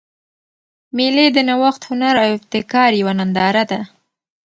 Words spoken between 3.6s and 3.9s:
ده.